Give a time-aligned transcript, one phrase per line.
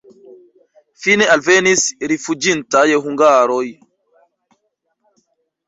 [1.03, 3.63] Fine alvenis rifuĝintaj hungaroj.